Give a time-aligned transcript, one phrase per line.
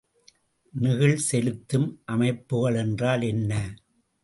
[0.73, 3.53] நெகிழ்செலுத்தும் அமைப்புகள் என்றால் என்ன?